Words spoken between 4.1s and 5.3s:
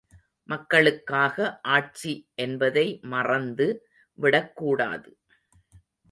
விடக்கூடாது.